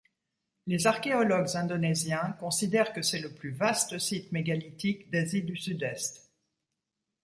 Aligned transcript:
Les 0.65 0.87
archéologues 0.87 1.55
indonésiens 1.55 2.35
considèrent 2.39 2.91
que 2.91 3.03
c'est 3.03 3.19
le 3.19 3.35
plus 3.35 3.51
vaste 3.51 3.99
site 3.99 4.31
mégalithique 4.31 5.11
d'Asie 5.11 5.43
du 5.43 5.55
Sud-Est. 5.55 6.31